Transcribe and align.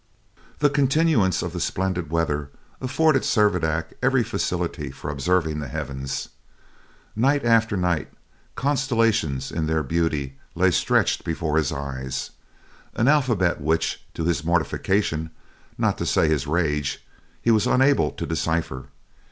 The 0.57 0.71
continuance 0.71 1.43
of 1.43 1.53
the 1.53 1.59
splendid 1.59 2.09
weather 2.09 2.49
afforded 2.81 3.21
Servadac 3.21 3.93
every 4.01 4.23
facility 4.23 4.89
for 4.89 5.11
observing 5.11 5.59
the 5.59 5.67
heavens. 5.67 6.29
Night 7.15 7.45
after 7.45 7.77
night, 7.77 8.11
constellations 8.55 9.51
in 9.51 9.67
their 9.67 9.83
beauty 9.83 10.39
lay 10.55 10.71
stretched 10.71 11.23
before 11.23 11.57
his 11.57 11.71
eyes 11.71 12.31
an 12.95 13.07
alphabet 13.07 13.61
which, 13.61 14.03
to 14.15 14.23
his 14.23 14.43
mortification, 14.43 15.29
not 15.77 15.99
to 15.99 16.07
say 16.07 16.27
his 16.27 16.47
rage, 16.47 17.05
he 17.39 17.51
was 17.51 17.67
unable 17.67 18.09
to 18.09 18.25
decipher. 18.25 18.87